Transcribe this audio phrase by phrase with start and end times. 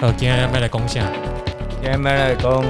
[0.00, 1.12] 呃，今天要来讲啥？
[1.70, 2.64] 今天来讲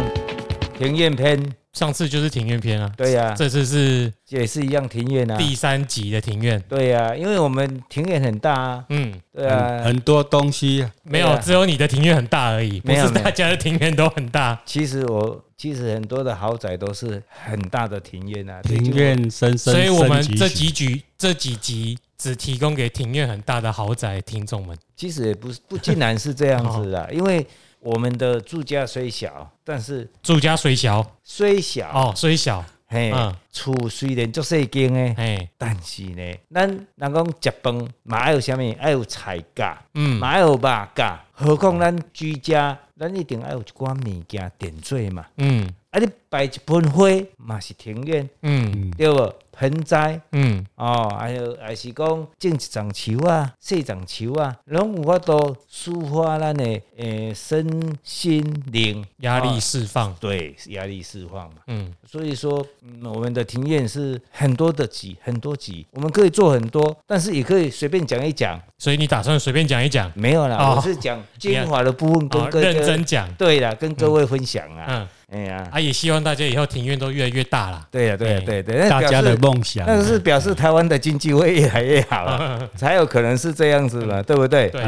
[0.79, 1.39] 庭院篇。
[1.75, 2.91] 上次就是庭院篇啊。
[2.97, 5.37] 对呀、啊，这次是也是一样庭院啊。
[5.37, 6.59] 第三集的庭院。
[6.67, 8.85] 对呀、啊，因为我们庭院很大啊。
[8.89, 10.91] 嗯，对啊很，很多东西、啊。
[11.03, 14.59] 没有，只有你的庭院很大而已，不是大家的庭院都很大。
[14.65, 18.63] 其实我其实很多的豪宅都是很大的庭院啊。
[18.63, 24.77] 庭院深深，所以我们这几局这几集只提供给庭院很大的豪宅听众们。
[24.97, 27.47] 其实也不是不尽然是这样子的，因为
[27.81, 33.13] 我们的住家虽小，但是住家虽小，虽小哦，虽小，嘿，
[33.53, 49.33] 厝虽然足细间诶，嘿，但是呢，咱人讲食饭嘛爱有啥物，爱有菜价，嗯，嘛爱有肉价，何况咱居家，咱一定爱有一寡物件点缀嘛，嗯，啊，你摆一盆花嘛是庭院，嗯，对不？
[49.61, 68.61] 盆栽，嗯，哦，还有还是讲种一丛树啊，细丛树啊，拢有法度抒发咱的诶身心灵压力释放，对，压力释放嘛，嗯，所以说，嗯，我们的庭院是很多的集，很多集，我们可以做很多，但是也可以随便讲一讲。
[68.79, 70.09] 所以你打算随便讲一讲？
[70.15, 74.87] 没有啦，我是讲精华的部分，跟各位认真讲，对啦，跟各位分享啊。
[74.89, 75.09] 嗯。
[75.31, 77.87] 哎呀，啊，也希望大家以后庭院都越来越大了。
[77.91, 84.71] 对呀，对呀，对对，大家的梦想，但是表示台湾的经济会越来越好，才有可能是这样子嘛，对不对？
[84.71, 84.83] 对，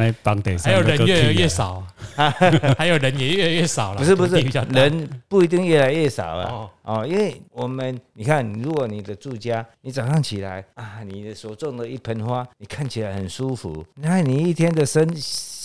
[0.59, 1.85] 还有人越来越少，
[2.79, 3.99] 还有人也越来越少了。
[3.99, 4.37] 不是不是，
[4.71, 6.71] 人不一定越来越少啊。
[6.85, 15.07] 哦，因为我们你看，如果你的住家，你早上起来啊，你的所种的一盆花，你看起来很舒服，那你一天的身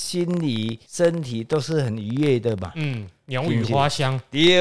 [0.06, 2.72] 心理身体都是很愉悦的嘛。
[2.76, 3.08] 嗯。
[3.28, 4.60] 鸟语花香，对，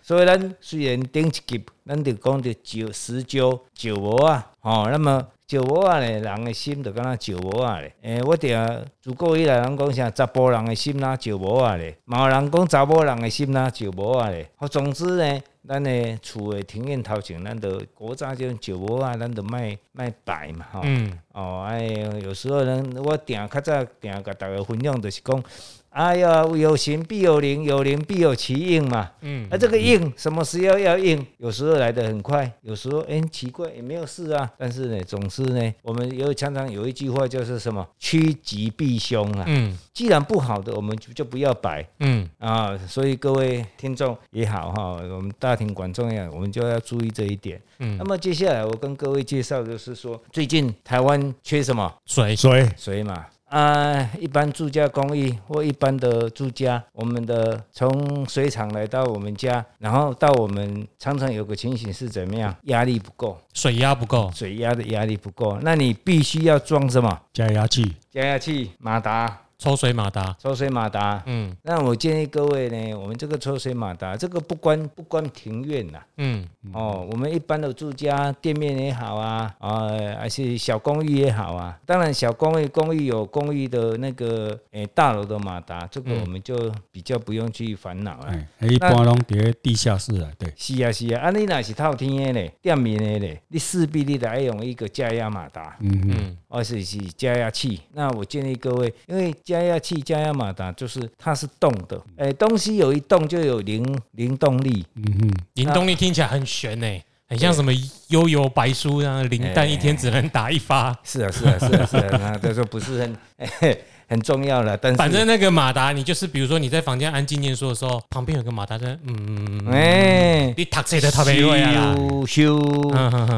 [0.00, 7.92] 所以咱虽然顶一集，咱就讲着石石蕉、石磨啊，哦，那么石磨啊咧，人的心就敢若石磨啊咧。
[8.02, 8.56] 诶，我定
[9.02, 14.48] 自古以来人讲啥，查甫人的心啦石磨啊咧，嘛有人讲查某人的心啦石磨啊咧。
[14.54, 20.80] 好，总之呢，咱的厝诶庭院头前，咱着古早种石磨啊，咱着卖卖摆嘛，吼。
[20.84, 21.18] 嗯。
[21.32, 21.86] 哦，哎，
[22.22, 25.42] 有时候咱我定较早定甲大家分享，就是讲。
[25.90, 29.10] 哎呀，有形必有灵，有灵必有其应嘛。
[29.22, 31.24] 嗯，那、啊、这个应什么时候要应？
[31.38, 34.48] 有时候来得很快，有时候哎、欸、奇怪也没有事啊。
[34.56, 39.44] 但是呢，总是呢，我们有常常有一句话就是什么趋吉避凶啊。
[39.48, 41.84] 嗯，既然不好的，我们就就不要摆。
[41.98, 47.60] 嗯啊，所以各位听众也好哈，我们大庭广众呀，我们就要注意这一点。
[47.80, 51.92] 嗯，那么接下来我跟各位介绍就是说，最近台湾缺什么？
[52.06, 53.26] 水水水嘛。
[53.50, 62.54] 啊，一般住家公寓或一般的住家，我们的从水厂来到我们家，然后到我们常常有个情形是怎么样？
[62.64, 67.20] 压力不够，水压不够，水压的压力不够，那你必须要装什么？
[67.32, 69.49] 加压器，加压器，马达。
[69.60, 79.86] 抽水马达，抽水马达，嗯，那我建议各位呢，我们这个抽水马达，这个不关不关庭院呐，嗯，哦，我们一般的住家店面也好啊，啊，
[80.18, 88.34] 还是小公寓也好啊，当然小公寓公寓有公寓的那个诶大楼的马达，这个我们就比较不用去烦恼了。
[88.60, 107.72] 一般拢在地下室啊，对，是啊是啊，啊你那是套天的嘞，店面的嘞，你势必你得用一个加压马达，嗯嗯，而且是加压器，那我建议各位，因为加压器、加压马达就是它是动的，哎、欸，东西有一动就有灵灵动力，嗯哼，零动力听起来很悬呢、欸，很像什么
[108.08, 121.94] 悠悠白书啊，零弹一天只能打一发，是啊是啊是啊是啊，那这说不是很、欸、 很重要了，但是反正那个马达，你就是比如说你在房间安静念书的时候，旁边有个马达在，嗯，哎、欸，你读书的特别会啊，
[122.26, 122.56] 修，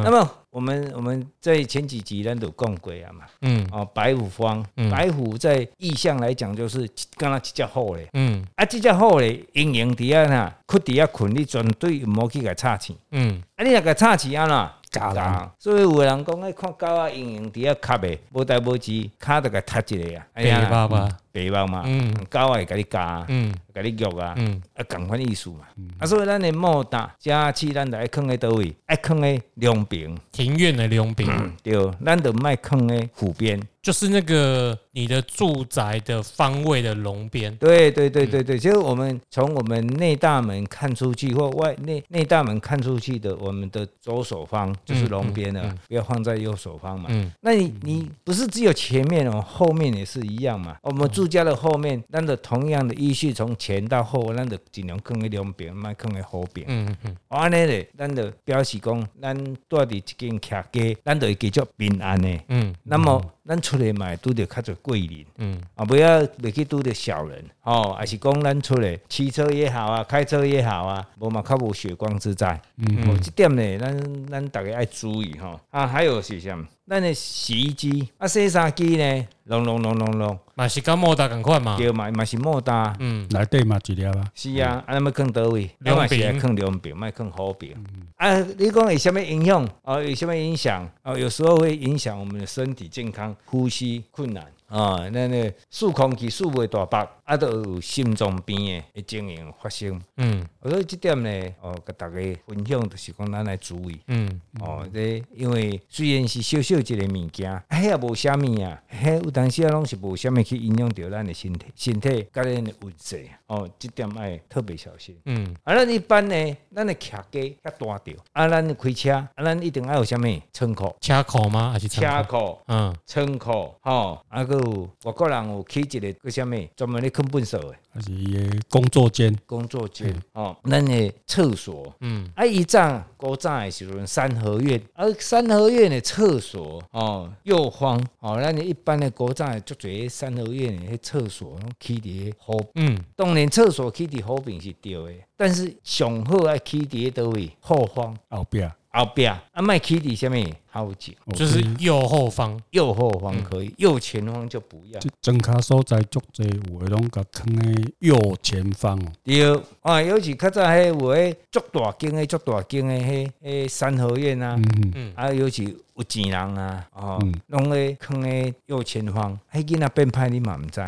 [0.04, 0.30] 那么。
[0.52, 6.86] 我们我们在前几集咱都讲过啊嘛，嗯，哦，白虎方，嗯、白虎在意象来讲就是
[7.16, 21.08] 刚刚比较好嘞，嗯，啊，比较好嘞，阴影底下呐，困底下困，你绝对唔好去给插起，嗯，啊，你那个插起啊呐，假的，所以有的人讲爱看狗啊，阴影底下卡呗，无代无志，卡得个塌一个呀，哎呀，爸爸。
[21.32, 25.60] 白猫嘛，嗯，狗会给你加，嗯，给你肉啊，嗯，啊，共款意思嘛，
[25.98, 31.28] 啊，所以咱的莫大加气，咱就爱放在倒位，爱放在两边，庭院的两边，
[31.62, 31.74] 对，
[32.04, 33.60] 咱就卖坑在湖边。
[33.82, 47.10] 就是那个你的住宅的方位的龙边，对对对对对，就是我们从我们内大门看出去或外内内大门看出去的，我们的左手方就是龙边了，不要放在右手方嘛。
[47.40, 50.76] 那你你不是只有前面哦，后面也是一样嘛。
[50.82, 56.66] 我们住书架的后面，咱的同样的依序从前到后，咱就尽量放在两边，莫放在后边。
[56.68, 59.36] 嗯嗯，安尼咧，咱就表示讲，咱
[59.68, 62.40] 住伫一间客家，咱就会继续平安的。
[62.48, 65.24] 嗯，那么咱出来嘛，拄着较侪贵人。
[65.38, 67.44] 嗯，啊，不要袂去拄着小人。
[67.62, 72.60] 哦，还是讲咱出来骑车也好啊，开车也好啊，无嘛较无血光之灾。
[72.78, 75.60] 嗯，哦，这点呢，咱咱大家爱注意吼。
[75.70, 76.58] 啊，还有是啥？
[76.84, 87.74] 咱的洗衣机啊，洗衫机呢，隆隆隆隆隆，嘛是跟莫大共款嘛，对嘛嘛是莫大，嗯，内底嘛一粒啊，是啊，啊，那么放倒位，另外是边放两边，莫放好边。
[88.16, 89.68] 啊，你讲有什么影响？
[89.82, 90.88] 哦，有什么影响？
[91.02, 94.44] 哦，有时候会影响我们的身体健康，呼吸困难。
[94.68, 99.98] 啊，那那数空气数袂大白，啊，都有心脏病的情形发生。
[100.18, 102.14] 嗯所以这点呢，哦，给大家
[102.46, 103.98] 分享就是讲咱来注意。
[104.06, 113.26] 嗯，哦，这因为虽然是小小一个物件，迄也无虾物啊，迄有当时啊拢是无虾物去影响到咱的身体、身体甲咱的运势。
[113.46, 115.18] 哦，这点爱特别小心。
[115.24, 121.70] 嗯，啊，咱一般呢，咱的客家较大条，啊，咱开车，啊，咱一定爱有虾物仓库、车库吗？
[121.72, 122.36] 还是车仓库？
[122.36, 127.74] 库、嗯，仓库，吼，啊，阁有外国人有起一个个虾物专门咧啃粪扫的。
[127.94, 131.94] 还是伊的工作间，工作间，哦，咱的厕所。
[132.00, 148.62] 嗯，啊，以前古早的时阵，三合院，啊，三合院的厕所哦，又荒哦，咱一般的古早的足侪三合院的迄厕所，拢起伫河，嗯，当然厕所起伫河边是对的，但是上好爱起伫倒位后方后壁。
[148.94, 152.60] 后壁，啊，莫起伫啥物后颈，就是右后方。
[152.70, 155.00] 右后方可以，右前方就不要。
[155.00, 159.12] 这装卡所在足济，有的拢甲囥诶右前方哦。
[159.22, 164.56] 对，啊，尤其较早迄有迄足大间诶、足大间的迄迄三合院啊。
[164.56, 170.80] 嗯嗯啊，尤其有钱人啊，哦嗯，拢咧囥诶右前方，迄囡仔变歹你嘛毋知。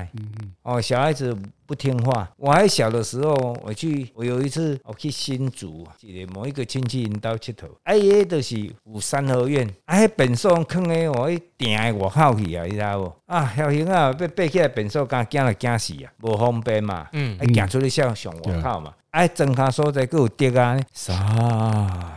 [0.62, 1.36] 哦，小孩子
[1.66, 2.30] 不听话。
[2.36, 13.16] 我还小的时候，我去，我有一次我去新竹，一个某一个亲戚因兜佚佗，啊，呀就是有三合院，啊，迄便所囥诶哦，迄定诶外口去啊，你知无？
[13.26, 18.92] 啊，小熊啊，要爬起来便所，敢惊了惊死啊，无方便嘛，嗯啊，行出去上上外口嘛。
[19.14, 21.14] 哎，整卡所在，佫有滴啊，啥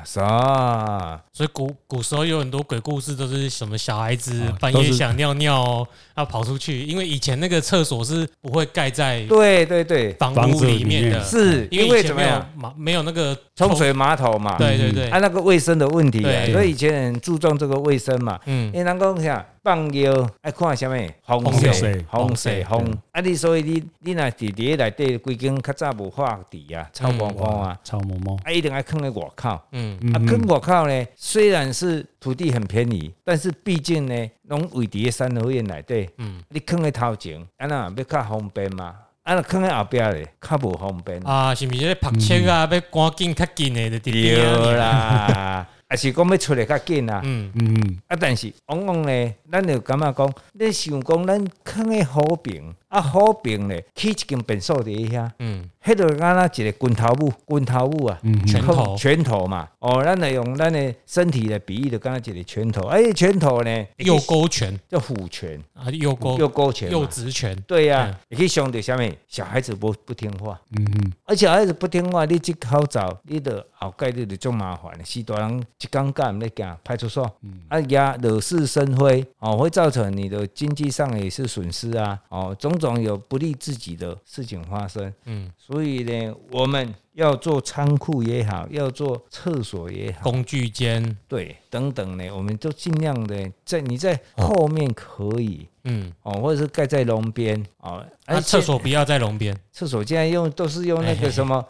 [0.03, 12.44] 啥，所以古古时候有很多鬼故事，都是什么小孩子啊半夜想尿尿哦，要跑出去，因为以前那个厕所是不会盖在对对对，房屋里面的，是因因为怎么样？
[12.55, 15.07] 马没有那个冲水马桶嘛，对对对。
[15.11, 18.39] 啊，，那个卫生的问题啊，所以以前很注重这个卫生嘛。
[18.47, 18.71] 嗯。
[18.73, 29.59] 因为人讲啥放尿爱看啥物风风水水风水风风，啊你所以你你若伫伫内底规间较早无化地啊，臭光光啊，臭毛毛，啊一定爱囥咧外口。
[29.73, 29.97] 嗯。
[30.13, 36.41] 啊，囥外口呢，虽然是土地很便宜，但是毕竟呢，拢位伫咧三合院内底，嗯。
[36.47, 41.19] 你囥咧头前，啊那要较方便嘛，啊那囥咧后壁咧，较无方便。
[41.27, 42.69] 啊，是毋是在拍车啊？
[42.71, 47.22] 要赶紧较紧的就对对啦， 啊是讲要出来较紧啊。
[47.24, 47.51] 嗯。
[47.56, 77.24] 嗯，啊，但是往往呢，咱就感觉讲，你想讲咱囥咧好平，啊河边咧起一间诊所伫遐，嗯迄就敢若一个拳头舞，拳头舞啊，拳头拳头嘛，哦，咱来用咱的身体来比喻，就敢若一个拳头，哎，拳头呢，右勾拳叫虎拳，啊，右勾右勾拳，右直拳，对呀、你可以想到下面小孩子不不听话，嗯嗯，而且小孩子不听话，你即口罩，你的后盖你就种麻烦，死大人一讲干唔得行派出所，
[77.70, 101.65] 啊呀惹是生非，哦，会造成你的经济上也是损失啊，哦，种种有不利自己的事情发生，嗯，所以呢，我们要做仓库也好，要做厕所也好，工具间，对，等等呢，我们都尽量的在你在后面可以嗯，哦，或者是盖在龙边哦，那啊厕所不要在龙边，厕所现在用都是用那个什么，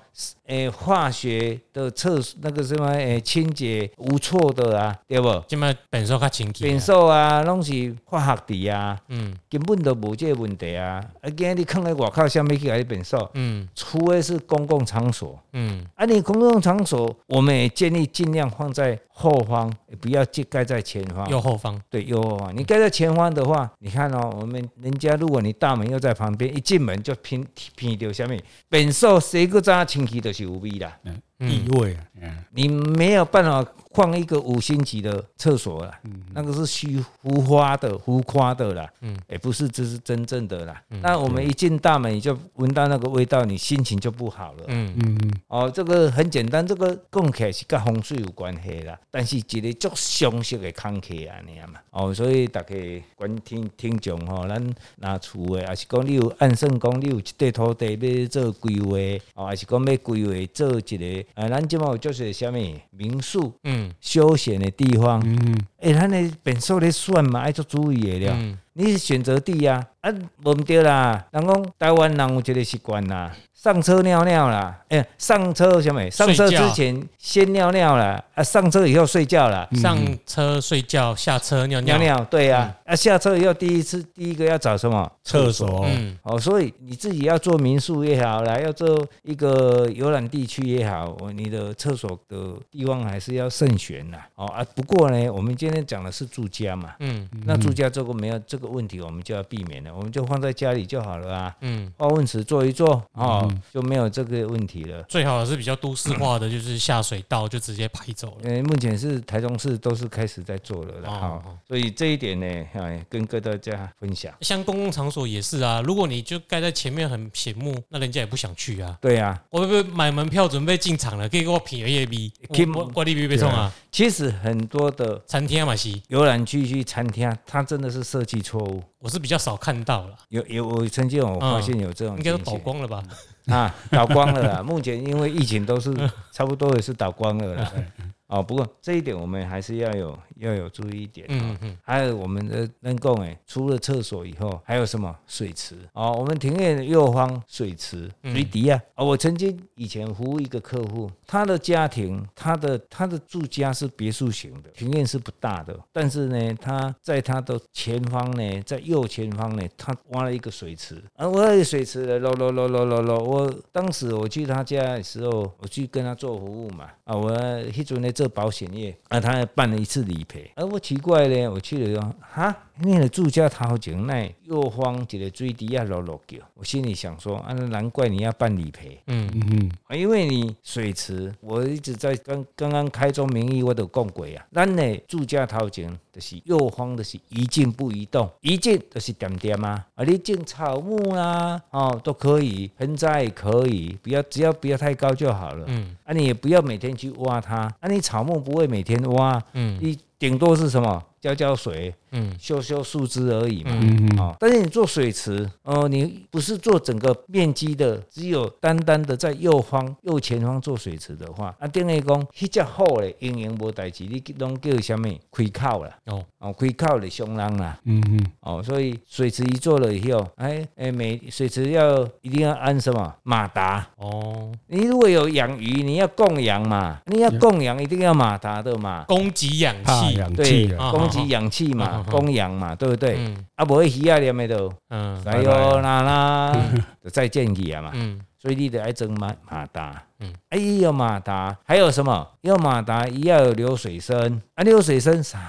[0.48, 5.44] 诶、化学的厕那个什么，诶、清洁无错的啊，对不？
[5.48, 11.04] 今麦本身较清气便，所啊，拢是化学的啊，嗯根本都无这个问题啊。
[11.22, 15.40] 啊，今日你囥在外口，下面去来便所，嗯除非是公共场所。
[15.54, 21.30] 嗯啊，你公共场所，我们也建议尽量放在后方，也不要盖盖在前方。
[21.30, 22.56] 右后方，对，右后方。
[22.58, 30.98] 你盖在前方的话，你看哦，我们人家如果你大门又在旁边，一进门就偏偏到下面，本所谁个早清气都是无味啦。
[31.40, 32.17] 异味啊，嗯
[32.52, 36.00] 你没有办法放一个五星级的厕所啦，
[36.34, 40.82] 那个是虚浮夸的、浮夸的啦，嗯，也不是这是真正的啦。
[41.02, 44.64] 那我们一进大门，你就闻到那个味道，你心情就不好了。
[44.68, 45.34] 嗯嗯嗯。
[45.48, 51.80] 哦，这个很简单，这个讲起来是跟风水有关系啦，但是一个足常识的空气啊，你嘛。
[51.92, 52.76] 哦，所以大家
[53.16, 68.38] 观听听众吼，咱拿厝的，还是讲你有按算讲你有一块土地要做规划，哦，还是讲要规划做一个，啊，咱即满就是虾米民宿，嗯，休闲的地方，嗯，诶，咱的本数咧算嘛，爱做注意的了。
[68.40, 71.26] 嗯、你是选择地啊，啊，无毋对啦。
[71.32, 73.36] 人讲台湾人有一个习惯啦。
[73.56, 76.10] 上车尿尿啦，哎，上车什么？
[76.12, 79.68] 上车之前先尿尿啦，啊，上车以后睡觉啦。
[79.82, 81.98] 上车睡觉，下车尿尿。
[81.98, 85.12] 尿尿，对呀，啊，下车以后第一次第一个要找什么？
[85.24, 85.84] 厕所。
[85.88, 94.28] 嗯，哦，所以你自己要做民宿也好啦，要做一个游览地区也好，你的厕所的地方还是要慎选啦。
[94.36, 101.56] 哦啊，不过呢，我们今天讲的是住家嘛，嗯，那住家这个没有这个问题，我们就要避免了，我们就放在家里就好了啊。
[101.62, 103.54] 嗯，化粪池做一做，哦。
[103.74, 105.04] 就没有这个问题了。
[105.04, 108.38] 最好是比较都市化的，就是下水道就直接排走了。
[108.44, 114.34] 嗯，目前是台中市都是开始在做了的哈，所以这一点呢，哎，跟各大家分享。
[114.42, 118.98] 像公共场所也是啊，如果你就盖在前面很醒目，那人家也不想去啊。
[119.02, 122.32] 对啊，我会不会买门票准备进场了，可以给我品业币，
[122.74, 123.72] 我我利别别送啊。
[123.92, 128.84] 其实很多的餐厅嘛，是游览区去餐厅，它真的是设计错误。
[129.00, 133.04] 我是比较少看到了，有有我曾经我发现有这种，应该都倒光了吧？
[133.48, 134.64] 啊，倒光了啦！
[134.66, 135.94] 目前因为疫情都是
[136.34, 137.72] 差不多也是倒光了啦。
[138.28, 141.26] 哦，不过这一点我们还是要有要有注意一点。
[141.30, 141.78] 嗯嗯。
[141.84, 145.76] 还有我们的能够诶，除了厕所以后，还有什么水池？
[145.94, 148.78] 哦，我们庭院右方水池水底啊。
[148.96, 161.02] 哦，我曾经以前服务一个客户，他的家庭，他的他的住家是别墅型的，庭院是不大的，但是呢，他在他的前方呢，在右前方呢，他挖了一个水池。
[161.16, 166.90] 啊，我那个水池的咯咯咯咯咯咯，我当时我去他家的时候，我去跟他做服务嘛。
[167.06, 167.32] 啊，我
[167.72, 168.12] 迄阵呢。
[168.18, 179.30] 做保险业，啊，他还办了一次理赔，而我奇怪呢，我去了说，哈，那个住家掏钱那右方一个水滴啊落落叫，我心里想说，啊，难怪你要办理赔，嗯。
[179.34, 198.02] 嗯嗯，因为你水池，我一直在刚刚刚开宗明义我都讲过啊，咱的住家头前就是右方的是一静不移动，一静就是点点啊，啊，你种草木啦，哦，都可以，盆栽也可以，不要只要不要太高就好了，嗯，啊，你也不要每天去挖它，啊，你。
[198.08, 201.04] 草木不会每天挖，嗯，你顶多是什么？
[201.20, 204.10] 浇浇水，嗯，修修树枝而已嘛，嗯。
[204.18, 215.08] 嗯，但是你做水池，哦，你不是做整个面积的，只有单单的在右方、右前方做水池的话，啊，等于讲，迄只好的营养无代志，你拢叫什么？
[215.32, 216.24] 开口了，哦。
[216.40, 223.12] 哦，亏靠的凶人啦，嗯嗯，哦，所以水池一做了以后，哎哎，每水池要一定要安什么？
[223.24, 223.88] 马达？
[223.96, 233.18] 哦，你如果有养鱼，你要供养嘛，你要供养一定要马达的嘛，供给氧气，对，供给氧气嘛，供养嘛，对不对？
[233.56, 236.56] 啊，不会鱼啊，连没都，嗯，哎呦，啦啦，
[237.04, 242.28] 就再见鱼啊嘛，嗯，所以你得爱装马马达，嗯，哎，有马达，还有什么？
[242.42, 245.40] 要马达，要有流水声，啊，流水声啥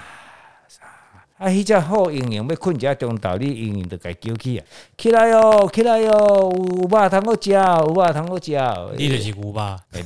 [0.67, 0.85] 啥，
[1.37, 4.65] 啊，迄只好营养要困一下中岛，你营养就该叫起啊，
[4.97, 9.77] 起来哟，起来哟，有肉通好食，有肉通好食，你就是牛吧？
[9.91, 10.03] 对，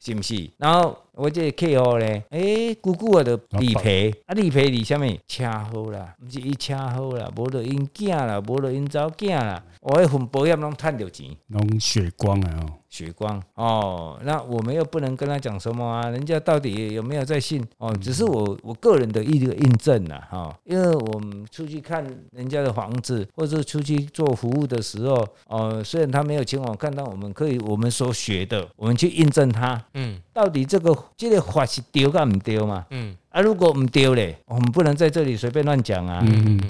[0.00, 0.50] 是毋是？
[0.58, 0.96] 然后。
[1.20, 5.02] 我这个客户咧，诶，久久啊，就理赔，啊，理赔理啥物？
[5.28, 12.60] 车祸啦，毋是伊车祸啦，无就因囝啦，无就因查某囝啦，我迄份保险拢趁着钱，拢血光啊！
[12.62, 16.08] 哦，血光哦，那我们又不能跟他讲什么啊？
[16.08, 17.62] 人家到底有没有在信？
[17.76, 30.96] 哦，只是我我个人的一个印证呐，哈，因为我们出去看人家的房子，或者出去做服务的时候，哦，虽然他没有请我看到，我们可以我们所学的，我们去印证他，嗯，到底这个。
[31.16, 32.86] 这个法是对还是不对嘛？
[32.90, 33.16] 嗯。
[33.30, 36.20] 啊，如果唔对嘞，我们不能在这里随便乱讲啊，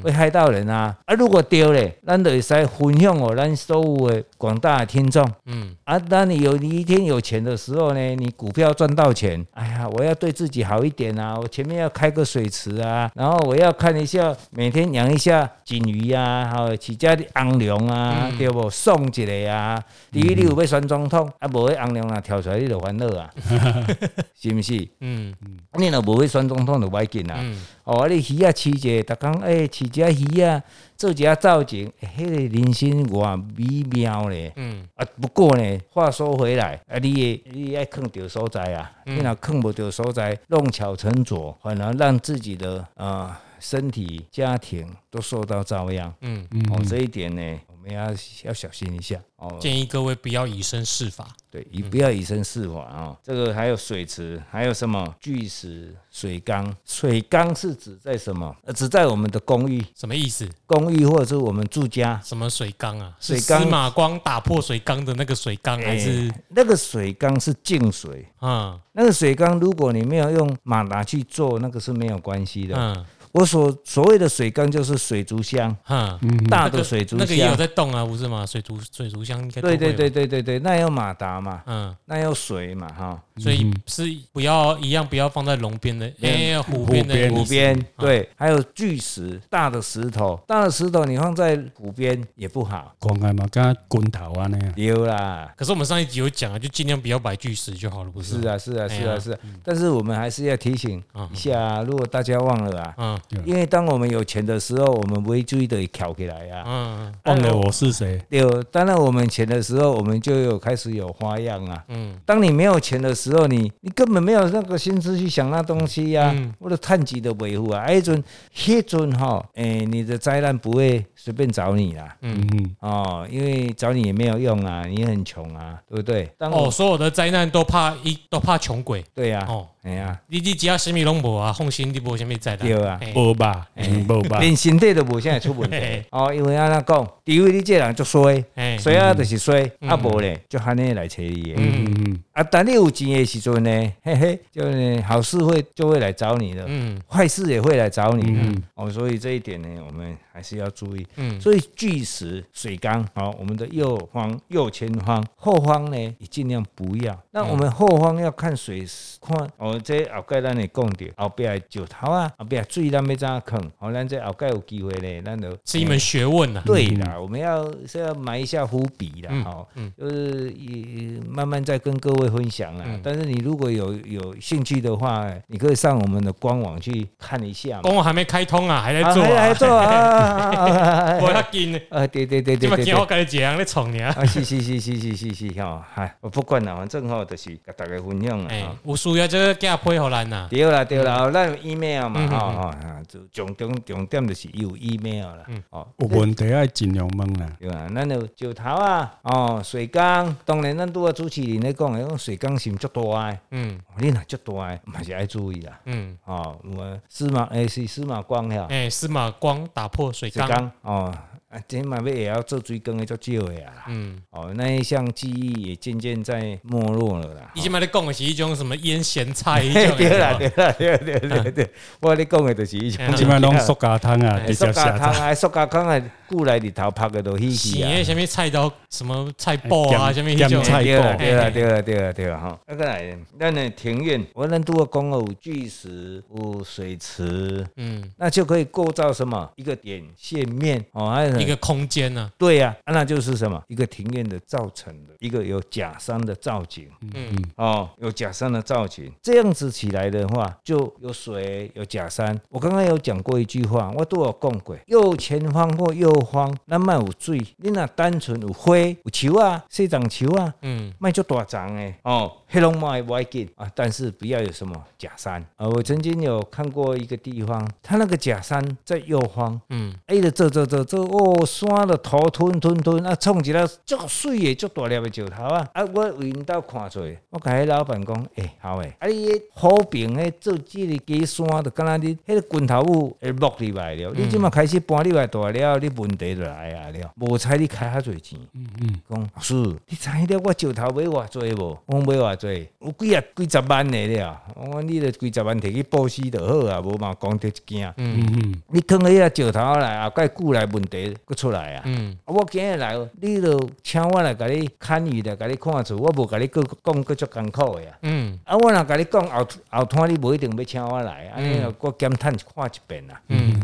[0.04, 0.94] 会害到人啊。
[1.06, 5.26] 啊，如果对嘞，咱就会使分享哦，咱所有的广大的听众。
[5.46, 18.68] 嗯，啊，当你有你一天有钱的时候呢，你股票赚到钱，哎呀，我要对自己好一点啊，我前面要开个水池啊，然后我要看一下，每天养一下金鱼啊，还有起家的昂龙啊，对不？
[18.68, 23.30] 送一个啊，第一你有要选总统，啊，无个昂龙啊跳出来你就烦恼啊，
[24.38, 24.86] 是不是？
[25.00, 26.49] 嗯嗯，你若无会选。
[26.50, 27.36] 总统就不要紧啦。
[27.38, 30.60] 嗯，哦，啊，你鱼啊饲者，逐工诶饲只鱼啊，
[30.96, 34.52] 做一下造型，迄个人生偌美妙咧。
[34.56, 46.12] 嗯，啊，不过呢，话说回来，啊，你也你爱坑着所在啊，你若坑不着所在，弄巧成拙，反而让自己的啊、呃、身体、家庭都受到遭殃。
[46.22, 48.10] 嗯嗯，哦，这一点呢，我们要
[48.44, 49.20] 要小心一下。
[49.36, 51.26] 哦，建议各位不要以身试法。
[51.50, 53.16] 对，你不要以身试法啊。
[53.22, 56.76] 这个还有水池，还有什么巨石水缸？
[56.84, 58.54] 水缸是指在什么？
[58.64, 60.48] 呃，指在我们的公寓，什么意思？
[60.66, 62.20] 公寓或者是我们住家。
[62.22, 63.16] 什么水缸啊？
[63.18, 68.26] 水缸，司马光打破水缸的那个水缸，还是、欸、那个水缸是净水？
[68.42, 72.76] 嗯，那个水缸，如果你没有用马达去做，那个是没有关系的。
[72.76, 73.06] 嗯。
[73.32, 76.18] 我所所谓的水缸就是水族箱，哈，
[76.48, 78.44] 大的水族箱，那个也有在动啊，不是吗？
[78.44, 95.50] 水族水族箱应该对对对对对对，那要马达嘛，嗯，那要水嘛，哈，所以是不要一样，不要放在龙边的，哎，湖边的湖边，对，还有巨石，大的石头，大的石头你放在湖边也不好，公开嘛，跟滚头啊那样，有啦。
[95.56, 98.40] 可是我们上一集有讲啊，就尽量不要摆巨石就好了，不是？
[98.40, 103.20] 是啊是啊是啊是啊，但是我们还是要提醒一下，如果大家忘了啊，嗯。
[103.44, 106.62] 因为当我们有钱的时候，我们不会注意的挑起来呀。
[106.66, 108.20] 嗯，忘了我是谁。
[108.28, 111.84] 有，当然我们钱的时候，我们就有开始有花样啊。
[111.88, 116.34] 嗯，当你没有钱的时候，你你根本没有那个心思去想那东西呀。
[116.58, 118.22] 或者碳基的维护啊，哎，阵，
[118.54, 122.16] 迄阵哈，哎，你的灾难不会随便找你啦。
[122.22, 122.76] 嗯嗯。
[122.80, 126.26] 哦，因为找你也没有用啊，你也很穷啊，对不对？
[126.38, 129.04] 哦，所有的灾难都怕一都怕穷鬼。
[129.14, 129.44] 对呀。
[129.46, 132.66] 哦，哎呀，你你只要什么拢无啊，放心，你无什么灾难。
[132.66, 132.98] 对啊。
[133.14, 133.68] 无吧，
[134.08, 136.32] 无吧，连身体都无啥出问题哦。
[136.32, 138.42] 因为安那讲，除非你这人就衰，
[138.78, 141.54] 衰啊就是衰，啊无咧就喊你来找你。
[141.56, 148.62] 嗯嗯啊，等你有钱的时阵呢，嘿嘿，就呢好事会就会来找你的，嗯，坏事也会来找你的。
[148.74, 151.06] 哦，所以这一点呢，我们还是要注意。
[151.16, 157.16] 嗯，所以巨石水缸，好，我们的右方、右前方、后方呢，也尽量不要。
[157.30, 158.84] 那我们后方要看水，
[159.20, 163.70] 看哦，这后盖咱会讲到后边石头啊，后边水咱要怎样坑？
[163.78, 166.62] 好，咱这后盖有机会呢，咱就是一门学问呐。
[166.64, 172.84] 对啦，我们要是要埋一下伏笔啦，好，就是也慢慢再跟各位分享啦。
[173.02, 177.80] 但是你如果有有兴趣的话，你可以上我们的官网去看一下。
[177.82, 188.76] 官网还没开通啊，还在做，还在做啊，我要紧啊，对对对对对，我跟你这样在闯你啊，是是是是是是是哈，嗨，我不管啦，反正好就是甲大家分享啊。
[188.84, 190.48] 有需要这个给他配合咱啦。
[190.50, 195.44] 对啦对啦，咱有 email 嘛，哈哈，就重点重点就是有 email 啦。
[195.70, 197.50] 哦，有问题爱尽量问啦。
[197.58, 203.38] 对啊，咱有石头啊，哦，水缸，当然咱拄啊主持人咧讲诶，水缸是足大诶。
[203.50, 205.78] 嗯，你若足大诶，嘛是爱注意啦。
[205.84, 208.66] 嗯，哦，我司马诶是司马光呀。
[208.68, 210.70] 诶，司马光打破水缸。
[210.90, 211.29] 哦。
[211.50, 217.50] 啊，今嘛要也要做追更的足少的啊，嗯，哦，那一项技艺也渐渐在没落了啦。
[217.54, 219.60] 以前嘛你讲的是一种什么腌咸菜？
[219.98, 221.70] 对啦，对啦，对对对对，
[222.02, 223.04] 我你讲的就是一种。
[223.16, 228.00] 今嘛拢塑胶汤啊，塑胶汤啊，塑胶汤啊，古来里头拍的都稀稀啊。
[228.04, 228.72] 什么菜刀？
[228.88, 230.12] 什么菜脯啊？
[230.12, 231.16] 什么种菜脯？
[231.16, 232.58] 对啦，对啦，对啦，对啦，哈。
[232.68, 241.39] 那个来，那呢庭院，我能多讲有巨石，有水池，嗯，那就可以构造什么一个点线面哦，还有。
[241.40, 242.30] 一个空间呢？
[242.38, 243.62] 对呀，那就是什么？
[243.68, 246.88] 一个庭院的造成的一个有假山的造景。
[247.14, 252.38] 嗯哦，有假山的造景，这样子起来的话，就有水有假山。
[252.48, 261.94] 我刚刚有讲过一句话，我都有讲过，右前方或右方，那卖有水，你那单纯有花有树啊，细长树啊，嗯，卖就大长诶。
[262.04, 265.68] 哦，黑龙猫也不爱紧啊，但是不要有什么假山啊。
[265.68, 271.46] 我曾经有看过一个地方，它那个假山在右方，嗯，哎的这这这这哦。
[271.46, 275.68] 山的土吞吞吞啊，冲起来足水的足大粒的石头啊！
[275.74, 284.10] 啊，我为因兜看做，我甲迄老板讲，诶、欸，好诶，啊，你好平诶，做这个假山，就敢若你迄个拳头物会落入来了。
[284.10, 287.12] 嗯、你即马开始搬入来大了，你问题就来啊了。
[287.16, 291.78] 无采你开遐济钱，嗯嗯，讲是，你知了我石头买偌济无？
[291.86, 292.68] 我买偌济？
[292.80, 294.42] 有几啊几十万的了。
[294.56, 297.92] 我讲你着几十万摕去报死就好啊，无嘛讲得一件。
[297.98, 301.16] 嗯嗯，你坑迄个石头来，后盖久来问题。
[301.26, 301.82] 佫出来啊！
[301.86, 307.98] 嗯，我今日来，你着请我来甲你看鱼的，甲你看厝，我无甲你佫讲佫足艰苦的啊！
[308.02, 313.20] 嗯，啊，我若甲你讲后后摊，你无一定要请我来，安尼我减趁看一遍啊。
[313.28, 313.60] 嗯，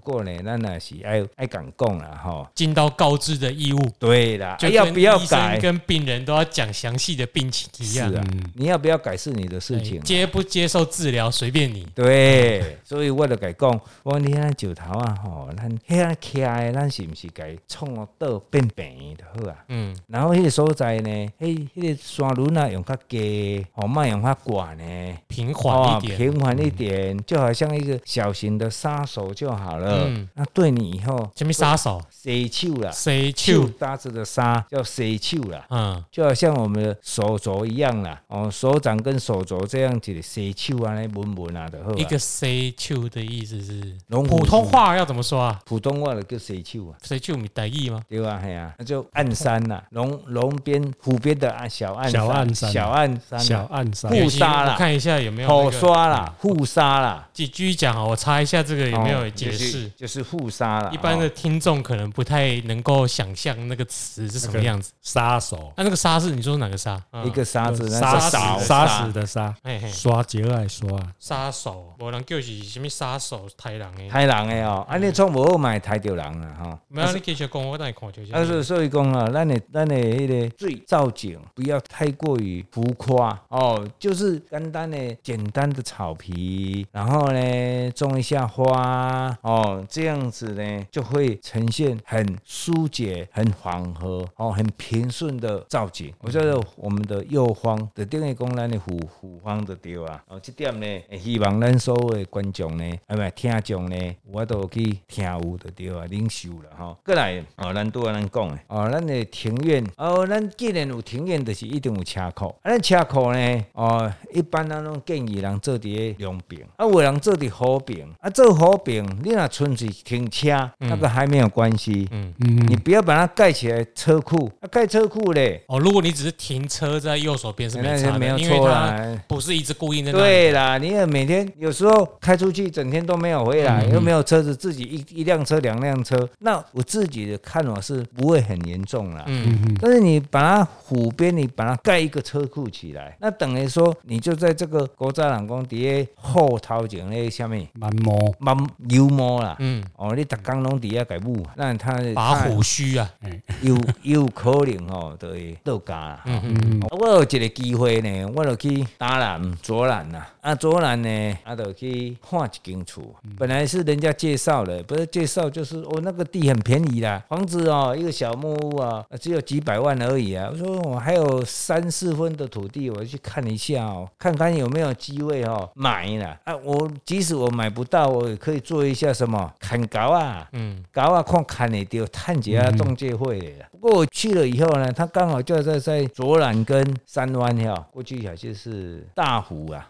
[0.00, 3.80] 过呢，咱也是爱爱敢讲啦吼，尽到告知的义务。
[3.98, 8.10] 对啦，就要不要改，跟病人都要讲详细的病情一样。
[8.10, 11.86] 是啊，你要不要改是你的事情，接不接受治疗随便你。
[11.94, 19.56] 对，所以我就改讲，我你看石头啊吼，咱遐徛的，咱是不是该创倒变平就好啊？
[19.68, 29.89] 嗯，然后迄个所在呢，迄迄个山轮啊，用较低，哦，莫用较悬呢，平缓一点，平缓一点，就好像一个小型的杀手就好了。
[29.90, 32.00] 嗯，那对你以后什么杀手？
[32.10, 35.64] 洗手啦，洗手，搭子的沙叫洗手啦。
[35.70, 38.20] 嗯，就好像我们的手肘一样啦。
[38.28, 41.78] 哦，手掌跟手肘这样子的洗手啊，来闻闻啊的。
[41.96, 45.58] 一个洗手的意思是，普通话要怎么说啊？
[45.64, 48.02] 普通话的叫洗手啊，洗手没台语吗？
[48.08, 57.28] 对吧，系啊，那就暗山呐，龙龙边湖边的暗小暗小暗山，小暗山，小暗山，互杀啦，看一下有没有护沙啦，互杀啦。
[57.32, 60.90] 继继续讲啊，我查一下这个有没有解释，就是互杀了。
[60.92, 64.92] 一般的听众可能不太能够想象那个词是什么样子。
[65.02, 67.00] 杀手，那那个杀是你说哪个杀？
[67.24, 69.54] 一个杀字，杀手杀死的杀，
[69.92, 73.48] 刷节爱刷杀手，无人叫是什么杀手？
[73.56, 76.78] 太人诶，太人诶哦，啊你从无好买太着人啊哈。
[76.88, 78.30] 没有，你继续讲，我等下看就行。
[78.32, 96.12] 但是所以讲啊，咱的咱的迄个最造景不要太过于浮夸哦，就是简单的简单的草皮，然后呢种一下花哦，哦这样子呢就会呈现很疏解、很缓和哦、很平顺的造景。
[96.20, 106.96] 我觉得我们的右方的等于讲咱的后后方的对啊，哦，这点呢，希望咱所有的观众呢，啊不听众呢，我都去听有的对啊，领受了哈。
[107.04, 112.46] 过来哦，咱都要咱讲的哦，咱的庭院哦，咱既然有庭院，就是一定有车库。
[112.62, 122.08] 啊，咱车库呢，哦，一般咱拢建议人做伫两边，啊，有人做伫河边，啊，做河边，你若纯粹停车，那个还没有关系。
[122.12, 125.62] 嗯嗯，你不要把它盖起来车库，啊，盖车库嘞。
[125.66, 130.18] 哦，如果你只是停车在右手边是没差的，没有错啦，不是一直故意在那。
[130.18, 139.24] 对啦，你也每天有时候开出去，整天都没有回来，又没有车子，自己一一辆车、两辆车，那我自己的看法是不会很严重啦。
[139.26, 148.56] 嗯嗯，但是你把它湖边，你把它盖一个车库起来，那等于说你就在这个国家人讲底下后头前那下面蛮摸蛮
[148.88, 149.56] 油摸啦。
[149.58, 153.10] 嗯，哦，你逐工拢底下盖雾，那他拔胡须啊，
[153.62, 156.22] 有有可能哦，就会倒家啦。
[156.26, 160.24] 嗯嗯，我有一个机会呢，我就去打篮、左篮呐。
[160.40, 163.02] 啊，左篮呢，啊，就去看一间厝，
[163.36, 170.48] 本来是人家介绍的，不是介绍就是哦，那个地很便宜啦，房子哦，一个小木屋啊，只有几百万而已啊。
[170.50, 176.56] 我说我还有三四分的土地，我去看一下哦，看看有没有机会哦买啦啊。
[176.56, 183.66] 我即使我买不到，我也可以做一下什么砍高啊，嗯，高啊，看砍得到，探几下中介会的。
[183.80, 189.88] 不过我去了以后呢，他刚好就在在左篮跟三湾哈，过去好像是大湖啊，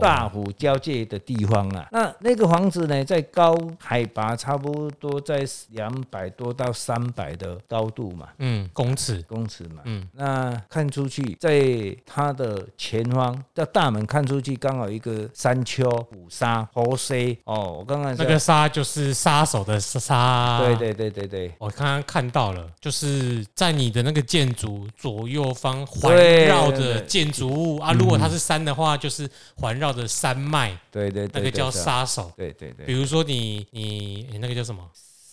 [0.00, 9.18] 大湖交界的地方啊，那那个房子呢，在高海拔差不多在两百多到三百的高度嘛，嗯，公尺。
[9.28, 11.60] 公尺嘛，嗯，那看出去，在
[12.06, 29.18] 它的前方的大门看出去，刚好一个山丘虎沙猴 C 哦，我刚刚那个沙就是杀手的沙，对对对对对，我刚刚看到了，就是在你的那个建筑左右方环绕的建筑物啊，如果它是山的话，就是。
[29.18, 32.86] 是环绕着山脉，对对，那个叫杀手，对对对。
[32.86, 34.80] 比如说你你那个叫什么？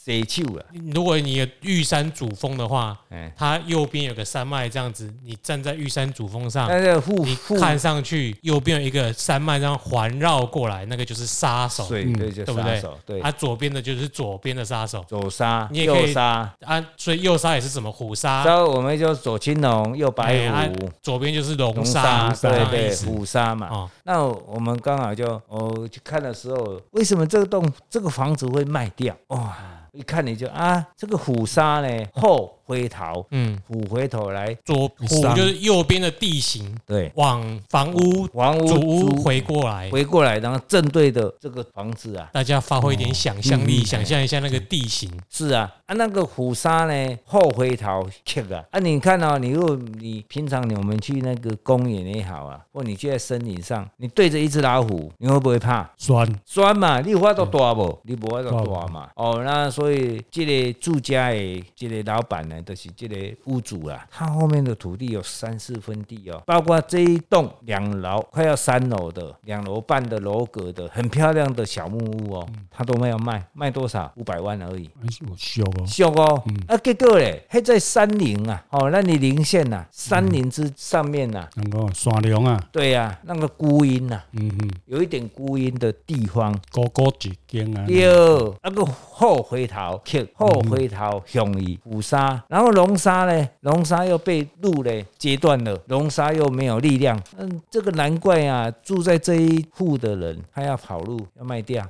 [0.05, 0.63] 谁去了？
[0.93, 2.95] 如果你有玉山主峰的话，
[3.35, 12.83] 它右边有个山脉，这样子，你站在玉山主峰上，你看上去右边有一个山脉这样环绕过来，那个就是杀手，对对不对？
[13.03, 16.85] 对，它左边的就是左边的杀手，左杀，你也可以杀啊。
[16.97, 18.43] 所以右杀也是什么虎杀？
[18.43, 23.89] 所以我们就左青龙，右白虎，左边就是龙杀，对对，虎杀嘛。
[24.03, 29.15] 那我们刚好就哦去看的时候，为什么这个栋这个房子会卖掉？
[29.29, 29.57] 哇！
[29.95, 32.53] 一看你就啊，这个虎鲨呢厚。
[32.65, 45.11] 回头，嗯，虎回头来，左虎就是右边的地形，对，往房屋、房屋、主屋回过来，回过来，然后正对的这个房子啊，大家发挥一点想象力，想象一下那个地形。
[45.29, 55.89] 是啊，啊，那个虎杀呢后回头去啊，啊，你看哦，你如果你平常你我们去那个公园也好啊，或你就在森林上，你对着一只老虎，你会不会怕？
[55.97, 57.99] 酸酸嘛，你有法度大不？
[58.03, 59.09] 你无法度大嘛。
[59.15, 62.54] 哦，那所以这个住家的这个老板呢？
[62.55, 63.15] 呢，就是这个
[63.45, 74.11] 屋主啊，他后面的土地有三四分地哦，包括这一栋两楼快要三楼的两楼半的楼阁的很漂亮的小木屋哦，他都没有卖，卖多少？
[74.15, 74.89] 五百万而已。
[75.37, 101.85] 小哦，小哦，啊，结果嘞，还在山林啊，哦，那你林线呐，山林之上面呐，那个山林啊，对呀，那个孤阴呐，嗯哼，有一点孤阴的地方，高高几间啊，有那个后回头客，后回头容易虎沙，然后龙沙呢，龙沙又被路呢截断了，龙沙又没有力量，嗯，这个难怪啊，住在这一户的人他要跑路，要卖掉。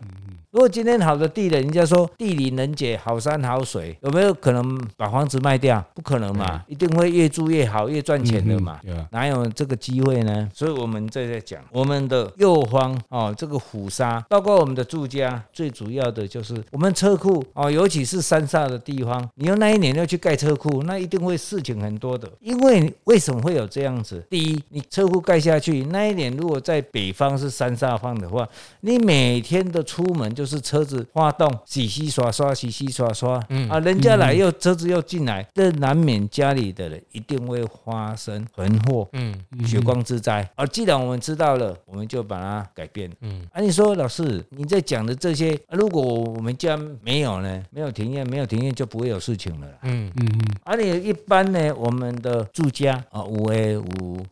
[0.56, 5.84] 如果今天好的地了，人家说地灵人杰，好山好水，有没有可能把房子卖掉？
[5.94, 8.80] 不可能嘛，一定会越住越好，越赚钱的嘛，
[9.12, 10.50] 哪有这个机会呢？
[10.54, 22.32] 所以我们在在讲我们的右方哦，这个虎沙，包括我们的住家，最主要的就是我们车库哦，尤其是山上的地方，你要那一年要去盖车库，那一定会事情很多的。
[22.40, 24.26] 因为为什么会有这样子？
[24.30, 28.48] 第一，你车库盖下去，那一年如果在北方是山煞方的话，
[28.80, 30.45] 你每天的出门就。
[30.46, 39.34] 就是车子发动，洗洗刷刷，洗洗刷刷，嗯啊，人家来又车子又进来，这难免家里的人一定会发生横祸，嗯，
[39.66, 40.48] 血光之灾。
[40.54, 47.64] 而既然我们知道了，我们就把它改变，嗯啊，你说老师你在讲的这些，如果我们家没有呢？
[47.72, 50.56] 没有停业，没有停业就不会有事情了，嗯嗯嗯。
[50.64, 53.84] 而你一般呢，我们的住家啊，有诶有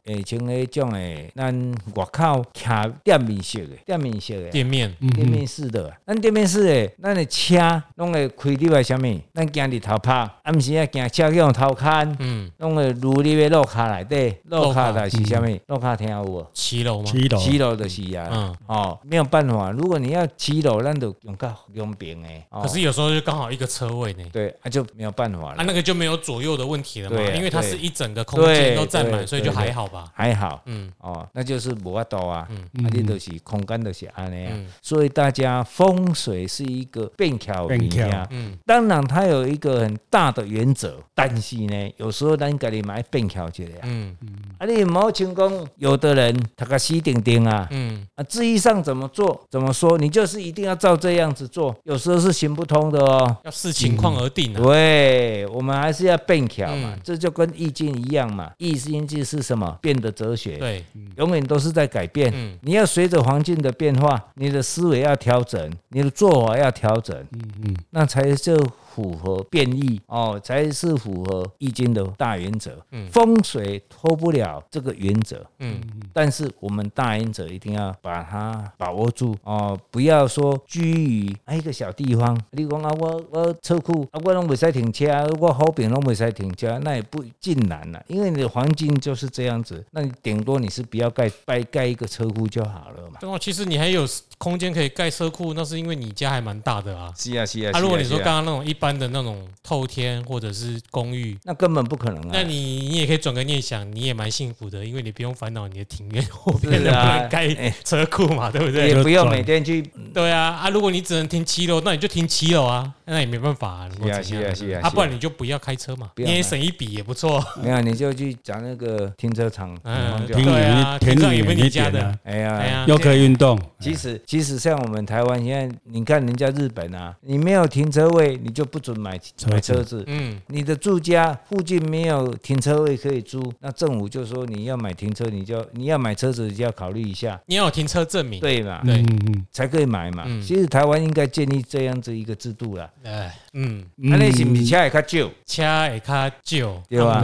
[0.05, 5.91] 诶，像那种诶，咱外口开店面式的，店面式的店面，店面式的。
[6.05, 9.07] 咱店面是诶，咱的车拢会开入来，什么？
[9.33, 15.47] 咱惊日头拍，啊，毋是啊，惊车去用偷看，嗯，拢会入入的路卡内底，路卡的是什么？
[15.67, 16.45] 路卡听有无？
[16.53, 17.05] 骑楼吗？
[17.09, 22.45] 骑楼，骑楼就是啊，嗯，哦，没有办法，如果你要骑楼，咱就用较用平诶。
[22.51, 36.63] 可是有时候就刚好一个车位呢，对，啊就没有办法了，啊，那个就没有左右的问题了嘛，因为它是一整个空间都占满，所以就还好吧，还好，嗯，哦，那就是无法度啊，嗯，啊，你都是空间都是安尼啊，所以大家风水是。
[36.73, 48.05] 一个变巧变巧，嗯，当然它有一个很大的原则，但是呢，有时候咱家里买变巧去的，嗯嗯，啊，你毛情况，有的人他个死定定啊，嗯。
[48.15, 59.77] 啊，字义上怎么做怎么说，你就是一定要照这样子做，有时候是行不通的哦，要视情况而定，对，我们还是要变巧嘛，这就跟易经一样嘛，易经就是什么？
[59.81, 60.83] 变的哲学，对，
[61.17, 62.57] 永远都是在改变，嗯。
[62.61, 66.69] 你要随着环境的变化，你的思维要调整，你的做法要。
[66.73, 68.59] 调整，嗯嗯，那才是。
[68.93, 72.77] 符合变异哦，才是符合易经的大原则。
[72.91, 75.43] 嗯，风水脱不了这个原则。
[75.57, 75.81] 嗯，
[76.13, 82.39] 但是我们大原则一定要把它把握住哦，不要说居于一个小地方。
[82.51, 85.07] 你讲啊，我我车库啊，我拢未使停车，
[85.39, 89.83] 我后边拢未使停车，那也不尽然了，因为你的环境就是这样子。
[89.89, 93.17] 那你顶多你是不要盖盖盖一个车库就好了嘛。
[93.19, 97.11] 对啊，其实你还有空间可以盖车库，那是因为你家还蛮大的啊。
[97.17, 97.71] 是啊，是啊。
[97.73, 98.77] 啊，如果你说刚刚那种一。
[98.83, 102.29] 般的那种透天或者是公寓，那根本不可能啊！
[102.33, 102.55] 那你
[102.89, 107.47] 你也可以转个念想，你也蛮幸福的，因为你不用烦恼你的庭院后面能不能盖
[107.85, 108.89] 车库嘛，对不对？
[108.89, 109.81] 也不用每天去。
[110.13, 110.69] 对啊啊！
[110.69, 113.89] 如果你只能停七楼，那你就停七楼啊，那也没办法啊。
[113.89, 117.41] 是啊是啊是啊，啊不然你就不要开车嘛，你也省一笔也不错。
[117.63, 122.19] 没有你就去找那个停车场，嗯，停远停远一点的。
[122.25, 123.57] 哎呀，又可以运动。
[123.79, 138.81] 其实其实像我们台湾现在，你看人家日本啊，你没有停车位，你就不准买买车子，嗯，你的住家附近没有停车位可以租，那政府就说你要买停车，你就你要买车子，你就要考虑一下，你要有停车证明，对嘛？
[138.83, 140.25] 对，嗯嗯才可以买嘛。
[140.41, 142.89] 其实台湾应该建立这样子一个制度啦。
[143.03, 145.29] 哎，嗯，那那是不是车会较少？
[145.45, 147.21] 车会较少，对吧？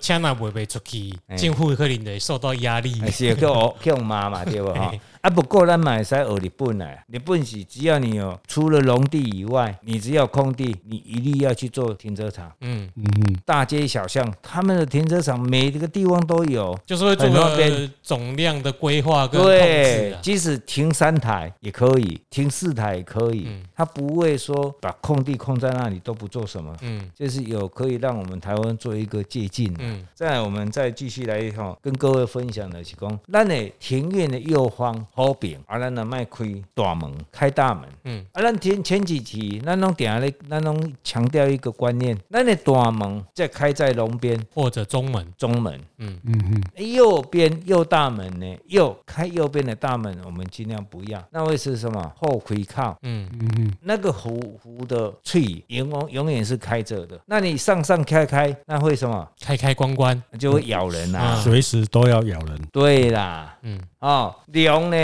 [0.00, 4.68] 车若卖不出去，政府可能会受到压力，是叫叫妈嘛，对不？
[4.74, 4.92] 哈。
[5.20, 12.52] 啊，不过咱买在学日本来，日本是只要你有除了农地以外，你只要空地，你一律要去做停车场。
[12.60, 19.56] 嗯嗯嗯，大街小巷他们的停车场每一个地方都有，就是会做个总量的规划跟控制。
[19.56, 26.74] 对，即使停三台也可以，停四台也可以，他不会说把空地空在那里都不做什么。
[26.82, 29.74] 嗯，就是有可以让我们台湾做一个借鉴。
[29.78, 35.06] 嗯，再来我们再继续来哈，跟各位分享的是讲，咱的庭院的右方。
[35.18, 37.88] 好病，啊，咱呢卖开大门，开大门。
[38.04, 45.74] 嗯，啊，咱前前几期，咱拢定下咧，咱拢强调一个观念，咱的大门在开在龙边或者中门，中门。
[45.96, 51.20] 嗯嗯嗯，右边右大门呢，右开右边的大门，我们尽量不要。
[51.32, 52.12] 那会是什么？
[52.16, 52.96] 后开靠。
[53.02, 57.18] 嗯嗯嗯，那个虎虎的喙永永远是开着的。
[57.26, 59.28] 那你上上开开，那会什么？
[59.40, 62.56] 开开关关就会咬人啊，随时都要咬人。
[62.70, 63.80] 对啦，嗯。
[63.98, 64.96] 哦，龙呢，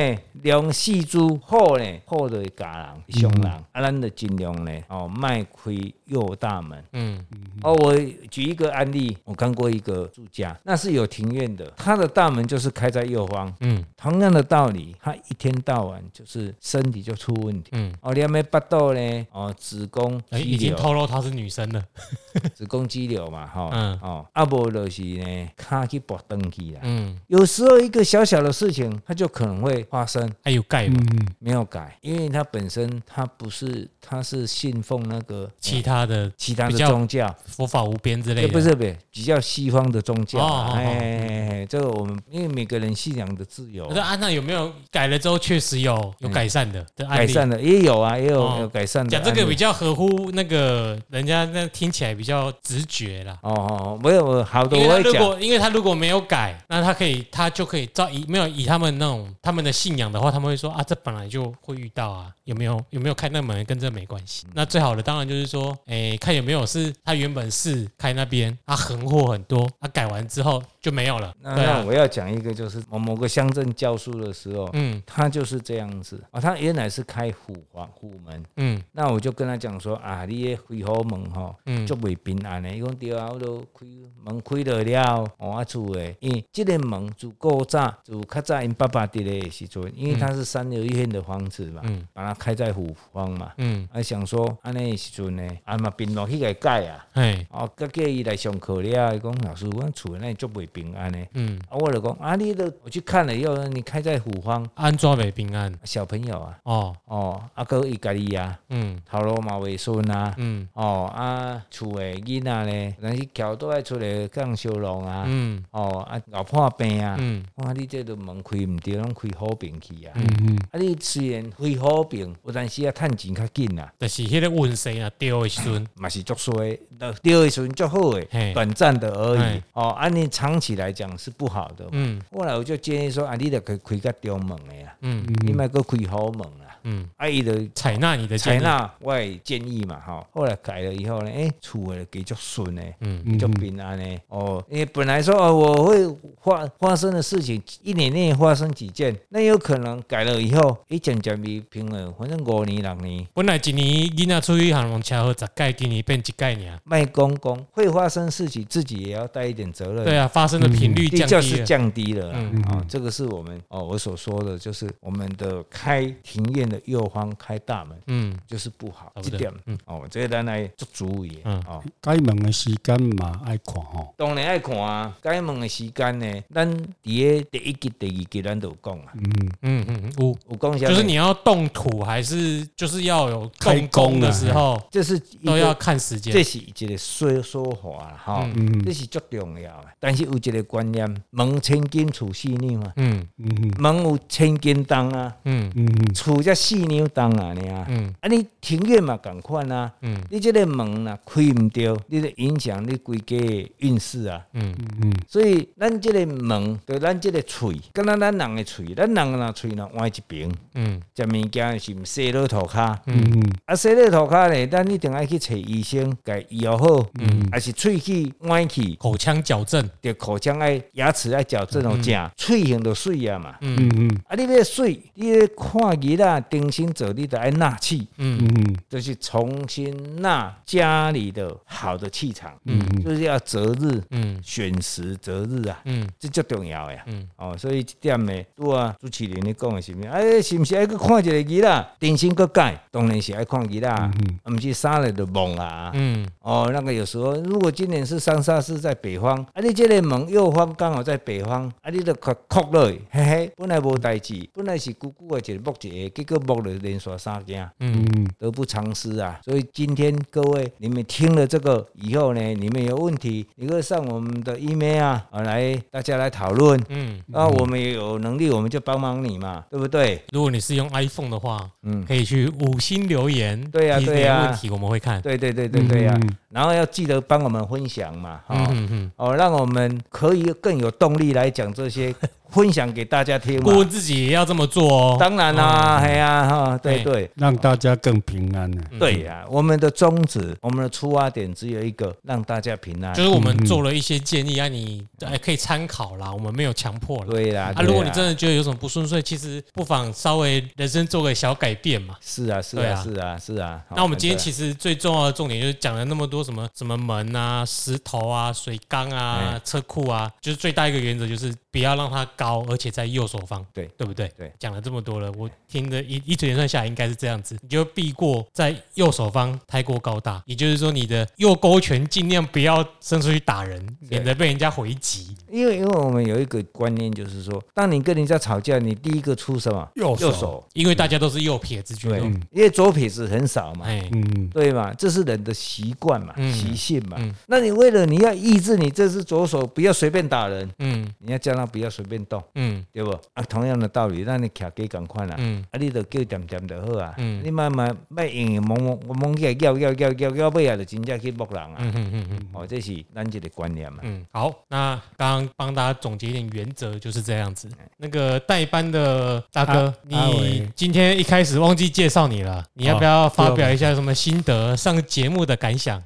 [0.43, 5.73] 龙四柱，虎呢，虎的家人，凶人，啊，咱就尽量呢，哦，迈开
[6.05, 6.83] 右大门。
[6.93, 7.25] 嗯，
[7.63, 7.97] 哦，我
[8.31, 13.53] 举一个案例，我看过一个住家，那是有庭院的，他的大门就是开在右方。
[13.61, 17.71] 嗯，同样的道理，他一天到晚就是身体就出问题。
[17.73, 21.83] 嗯，哦，两边八道呢，哦，子宫，哎，已经透露她是女生了，
[22.55, 26.81] 子宫肌瘤嘛，哈，嗯，哦，阿伯就是呢，卡去拔登记了。
[26.83, 28.85] 嗯，有时候一个小小的事情。
[29.07, 31.01] 他就可能会发生，还有改吗？
[31.39, 40.45] 没有改，因为它本身它不是，它是信奉那个其他的其他的宗教，佛法无边之类的，不是不是比较西方的宗教。
[40.75, 43.91] 哎，这个我们因为每个人信仰的自由。
[43.95, 46.85] 那安娜有没有改了之后确实有有改善的？
[47.09, 49.11] 改善的也有啊，也有有改善的。
[49.11, 53.39] 讲这个比较合乎那个人家那听起来比较直觉啦。
[53.43, 58.65] 哦哦，没有好的，我会讲，因为他如果没有改，那他可以他就可以照以没有以。
[58.65, 64.47] 他们那种他们的信仰的话，他们会说啊，这本来就会遇到啊，有没有有没有开那门跟这没关系。
[64.55, 71.35] 那最好的当然就是说，哎，看有没有是他原本是开那边，他横祸很多，他改完之后就没有了。
[71.41, 76.23] 那那我要讲一个，就是某某个乡镇教书的时候，嗯，他就是这样子。
[76.31, 83.87] 啊，他原来是开虎房虎门，嗯，那我就跟他讲说啊，你的开好门哈，嗯，就未平安的，伊讲对啊，我都开
[84.23, 88.63] 门开了了，我厝诶，因为这个门足够早，就较早。
[88.63, 105.73] 因爸爸的嘞时阵，因为他是三流一线的房子嘛，嗯，把它开在虎方嘛，嗯，啊想说安尼时阵呢，啊嘛平落去个改啊，哎，哦，个叫伊来上课了，伊讲老师，我厝内足未平安呢，嗯，啊，我就讲啊，你都我去看了以后，你开在虎方，安怎未平安？
[105.85, 106.95] 小朋友啊，哦。
[107.07, 120.13] 哦，啊哥伊家己啊，嗯，头路嘛未顺啊，嗯，哦啊，厝诶囡仔呢，但是桥都爱出来讲修容啊，嗯，哦啊老破病啊，嗯，哇，你这都门开唔对，拢开好病去啊！
[120.17, 123.93] 嗯嗯，啊，你虽然开好病，有但是要趁钱较紧啊。
[123.97, 126.77] 但是迄个运势啊，掉的时阵，嘛是足衰，
[127.23, 129.63] 掉的时阵足好诶，短暂的而已。
[129.75, 131.87] 哦，啊你长期来讲是不好的。
[131.93, 134.95] 嗯，后来我就建议说，啊，你得可以开个中门的呀。
[135.03, 136.65] 嗯嗯，你买个开好门啊。
[136.87, 140.27] 嗯，阿姨的采纳你的采纳我也建议嘛，哈。
[140.33, 144.19] 后来改了以后呢，哎，厝的给足顺呢，嗯，足平安呢。
[144.29, 146.07] 哦，因为本来说哦，我会
[146.43, 153.27] 发发生的事情，一年内发生几件，那有可能改了以后，一渐渐比平稳，反正五年六年。
[153.33, 156.81] 本来一年囡仔出去行龙车祸十盖，今年变一盖尔。
[156.85, 160.05] 卖公公会发生事情，自己也要带一点责任。
[160.05, 162.31] 对啊，发生的频率降低是降低了。
[162.35, 162.63] 嗯。
[162.63, 166.81] 啊，这个是我们哦，我所说的就是我们的开庭院的。
[166.85, 176.71] 右方开大门，嗯，就是不好，这点，嗯，哦，这个咱来做主意，嗯，哦，开门的时间嘛爱看哦，当然爱看啊，开门的时间呢，咱
[177.03, 179.51] 第一、第一集、第二集咱都有讲啊，嗯。
[179.63, 193.27] 嗯嗯，有有讲，就是你要动土还是就是要有开工的时候，这是都要看时间，这是一个说说话哈，嗯，这是最重要的，但是有一个观念，门千金处细腻啊，嗯。
[193.39, 195.71] 嗯，门有千斤重啊，嗯。
[195.75, 204.75] 嗯，处在细腻重啊，你啊，嗯，啊你庭院嘛共款啊，嗯，你这个门呐开唔掉，你就影响你规家的运势啊，嗯。
[205.03, 213.33] 嗯，所以咱这个门，对咱这个喙，跟咱咱人的喙，咱人若喙若歪一边，嗯，食物件是唔洗落涂骹，嗯。
[213.35, 223.89] 嗯，啊洗落涂骹咧，咱一定爱去找医生，甲医药好，嗯，还是喙齿歪去，口腔矫正，对口腔爱牙齿爱矫正哦，正喙型就水啊嘛，嗯。
[223.97, 228.39] 嗯，啊你要水，你要看日啦，定心走，你得爱纳气，嗯。
[228.45, 232.81] 嗯，就是重新纳家里的好的气场，嗯。
[232.81, 240.09] 嗯，就是要择日，嗯，选时择日啊，嗯，这最重要呀，嗯，哦，所以这点呢，对啊，朱启林你讲的是咩？
[240.09, 240.25] 哎。
[240.25, 241.87] 诶，是毋是爱去看一个囡仔？
[241.99, 244.11] 电信阁改，当然是爱看囡仔，
[244.47, 245.91] 毋是三日就忘啊。
[245.95, 259.41] 嗯，哦，那个有时候，如果今年是三煞是在北方，啊，你这个门右方刚好在北方，啊，你就快哭了，嘿嘿，本来无代志，本来是姑姑的一个木一个，结果木了连续三件，嗯，得不偿失啊。
[259.45, 270.23] 所以今天各位，你们听了这个以后呢，你们有问题，你可以上我们的 email 啊，来大家来讨论，嗯，那我们也有能力，我们就帮忙你嘛，对不对？
[270.33, 276.19] 如果你是用 iPhone 的话，嗯，可以去五星留言，对呀，对呀，问题我们会看，对对对对对呀，
[276.51, 278.77] 然后要记得帮我们分享嘛，哦，
[279.17, 282.15] 哦，让我们可以更有动力来讲这些。
[282.51, 285.17] 分享给大家听，顾问自己也要这么做哦。
[285.19, 288.81] 当然啦，哎呀哈，对对，让大家更平安呢。
[288.97, 293.13] 对呀，我们的宗旨，我们的出发点只有一个，让大家平安。
[293.13, 296.33] 就是我们做了一些建议，啊你哎可以参考啦。
[296.33, 297.27] 我们没有强迫了。
[297.27, 302.15] 对啦，啊，如果你真的觉得有什么不顺遂，其实不妨稍微人生做个小改变嘛。
[302.21, 303.83] 是啊，是啊，是啊，是啊。
[303.97, 313.25] 那我们今天其实最重要的重点就是讲了那么多什么什么门啊、石头啊、水缸啊、车库啊，就是最大一个原则就是不要让它高，而且在右。
[313.25, 314.31] 手方，对对不对？
[314.37, 325.35] 对，讲了这么多了，我听的一一直连串下来，应该是这样子，你就避过在右手方太过高大，也就是说，你的右勾拳尽量不要伸出去打人，免得被人家回击。
[325.51, 329.89] 因为因为我们有一个观念，就是说，当你跟人家吵架，你第一个出什么？
[329.95, 332.21] 右手，手因为大家都是右撇子，对，
[332.51, 337.17] 因为左撇子很少嘛，嗯，对嘛，这是人的习惯嘛，习性嘛。
[337.47, 343.11] 那你为了你要抑制你这只左手不要随便打人，嗯，你要叫他不要随便动，嗯，对不？
[343.33, 357.69] 啊，同样的道理，那你徛几共款啦，嗯，啊，你就叫点点就好啊，嗯，你慢慢别硬硬蒙蒙蒙起来，叫叫叫叫叫尾啊，就真正去摸人啊，嗯嗯嗯嗯，哦，这是咱这个观念嘛，嗯，好，那刚刚帮大家总结一点原则就是这样子。
[357.97, 364.77] 那个代班的大哥，你今天一开始忘记介绍你了，你要不要发表一下什么心得？
[364.77, 366.03] 上节目的感想？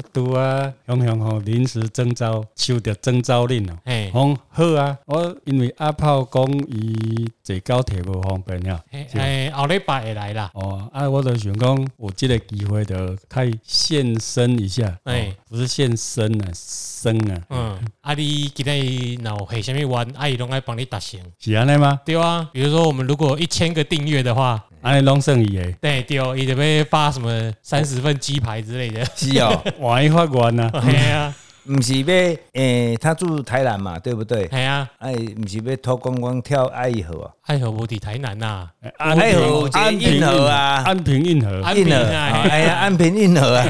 [0.00, 3.78] 我拄啊，雄雄吼临时征召，收到征召令了。
[3.84, 8.80] 哎，讲好啊，我因为阿炮讲伊坐高铁无方便了。
[9.12, 10.50] 哎，后礼拜会来啦。
[10.54, 14.98] 哦，啊，我就想讲有这个机会的，可以现身一下。
[15.04, 17.42] 哎，不是现身啊，身啊。
[17.50, 21.20] 嗯，啊，你今天若有下什么愿，阿姨拢爱帮你达成。
[21.38, 22.00] 是安尼吗？
[22.06, 24.64] 对啊，比如说我们如果一千个订阅的话。
[24.82, 30.70] 安尼拢算伊诶，对对哦，伊就要发什么三十份鸡排之类的， 是哦，万一发完呢？
[30.72, 31.34] 对啊，
[31.68, 34.48] 毋 是要诶，他住台南嘛，对不对？
[34.48, 37.30] 系啊，哎，毋是要脱光光跳爱河啊？
[37.46, 38.66] 爱河无伫台南呐，
[38.96, 43.66] 爱河安平河啊，安平运河，安平啊，哎呀，安平运河啊。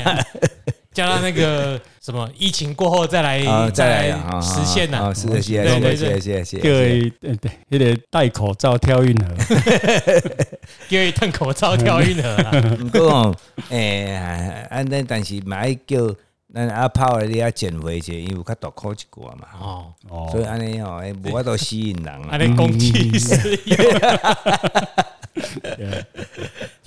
[0.93, 5.13] 叫他那个什么，疫情过后再来，再来实现呐。
[5.15, 6.59] 是的，谢谢，谢谢，谢谢。
[6.59, 9.29] 各位，对对，那个戴口罩跳运河，
[10.91, 12.37] 各位戴口罩跳运河。
[12.91, 13.33] 不过，
[13.69, 14.17] 诶，
[14.69, 16.13] 安尼，但是买叫
[16.53, 19.47] 咱阿炮你要减肥些，因为较大口一个嘛。
[19.61, 22.13] 哦哦，所以安尼哦，无法度吸引人。
[22.29, 23.37] 安尼公器私
[23.67, 23.79] 用。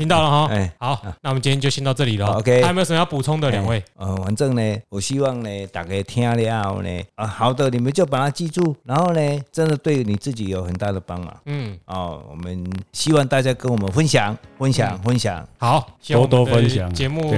[0.04, 2.28] 听到了哈，哎，好，那我们今天就先到这里了。
[2.34, 3.50] OK，还有没有什么要补充的？
[3.50, 11.34] 两位，嗯，反正呢，我希望呢，大家听了后呢，啊，好的，你们就把它记住，然后呢，真的对你自己有很大的帮忙。
[11.46, 16.94] 嗯，哦，我们希望大家跟我们分享，分享，分享，好，多多分享。
[16.94, 17.34] 节目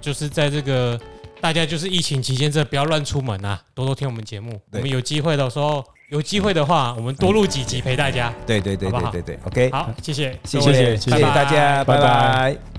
[0.00, 0.98] 就是在这个
[1.38, 4.58] 大家就是疫情期间，这不要乱出门啊，多多听我们节目。
[4.72, 5.84] 我们有机会的时候。
[6.08, 8.32] 有机会的话，我们多录几集陪大家。
[8.46, 12.75] 对对对对对对，OK，好，谢谢，谢谢谢谢大家，拜拜。